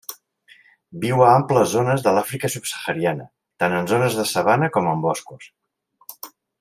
[1.03, 3.29] Viu a àmplies zones de l'Àfrica subsahariana,
[3.65, 5.51] tant en zones de sabana com en boscos.